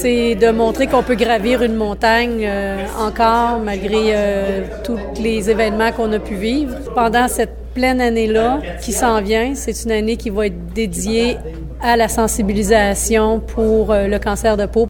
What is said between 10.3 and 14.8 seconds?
va être dédiée à la sensibilisation pour euh, le cancer de